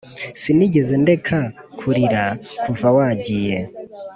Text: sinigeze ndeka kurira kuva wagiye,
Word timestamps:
sinigeze 0.41 0.93
ndeka 1.03 1.39
kurira 1.77 2.23
kuva 2.63 2.87
wagiye, 2.97 3.57